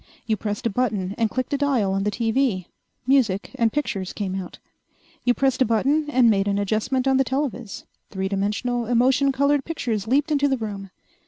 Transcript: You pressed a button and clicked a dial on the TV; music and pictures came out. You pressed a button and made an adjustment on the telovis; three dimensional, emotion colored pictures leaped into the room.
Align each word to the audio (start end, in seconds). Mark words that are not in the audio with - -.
You 0.25 0.35
pressed 0.35 0.65
a 0.65 0.69
button 0.71 1.13
and 1.19 1.29
clicked 1.29 1.53
a 1.53 1.59
dial 1.59 1.93
on 1.93 2.05
the 2.05 2.09
TV; 2.09 2.65
music 3.05 3.51
and 3.53 3.71
pictures 3.71 4.13
came 4.13 4.33
out. 4.33 4.57
You 5.25 5.35
pressed 5.35 5.61
a 5.61 5.65
button 5.65 6.09
and 6.09 6.27
made 6.27 6.47
an 6.47 6.57
adjustment 6.57 7.07
on 7.07 7.17
the 7.17 7.23
telovis; 7.23 7.83
three 8.09 8.27
dimensional, 8.27 8.87
emotion 8.87 9.31
colored 9.31 9.63
pictures 9.63 10.07
leaped 10.07 10.31
into 10.31 10.47
the 10.47 10.57
room. 10.57 10.89